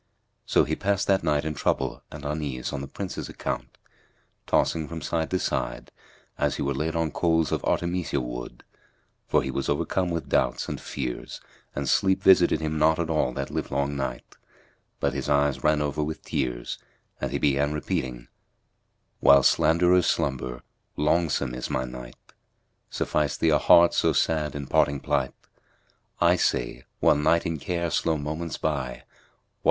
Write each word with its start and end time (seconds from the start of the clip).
So 0.47 0.63
he 0.63 0.75
passed 0.75 1.05
that 1.05 1.23
night 1.23 1.45
in 1.45 1.53
trouble 1.53 2.01
and 2.09 2.25
unease 2.25 2.73
on 2.73 2.81
the 2.81 2.87
Prince 2.87 3.17
's 3.19 3.29
account, 3.29 3.77
tossing 4.47 4.87
from 4.87 4.99
side 4.99 5.29
to 5.29 5.37
side, 5.37 5.91
as 6.39 6.55
he 6.55 6.63
were 6.63 6.73
laid 6.73 6.95
on 6.95 7.11
coals 7.11 7.51
of 7.51 7.63
Artemisia 7.63 8.17
wood[FN#235]: 8.19 8.61
for 9.27 9.43
he 9.43 9.51
was 9.51 9.69
overcome 9.69 10.09
with 10.09 10.27
doubts 10.27 10.67
and 10.67 10.81
fears 10.81 11.39
and 11.75 11.87
sleep 11.87 12.23
visited 12.23 12.61
him 12.61 12.79
not 12.79 12.97
all 13.11 13.31
that 13.33 13.51
livelong 13.51 13.95
night; 13.95 14.37
but 14.99 15.13
his 15.13 15.29
eyes 15.29 15.63
ran 15.63 15.83
over 15.83 16.01
with 16.01 16.23
tears 16.23 16.79
and 17.21 17.31
he 17.31 17.37
began 17.37 17.71
repeating,; 17.71 18.27
"While 19.19 19.43
slanderers 19.43 20.07
slumber, 20.07 20.63
longsome 20.97 21.53
is 21.53 21.69
my 21.69 21.83
night; 21.85 22.17
* 22.61 22.89
Suffice 22.99 23.37
thee 23.37 23.49
a 23.49 23.59
heart 23.59 23.93
so 23.93 24.13
sad 24.13 24.55
in 24.55 24.65
parting 24.65 24.99
plight; 24.99 25.35
I 26.19 26.37
say, 26.37 26.85
while 27.01 27.13
night 27.13 27.45
in 27.45 27.59
care 27.59 27.91
slow 27.91 28.17
moments 28.17 28.57
by, 28.57 28.93
* 29.07 29.15
'What! 29.27 29.49